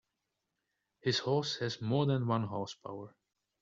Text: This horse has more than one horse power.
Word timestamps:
This 1.03 1.19
horse 1.19 1.57
has 1.57 1.79
more 1.79 2.07
than 2.07 2.25
one 2.25 2.45
horse 2.47 2.73
power. 2.73 3.13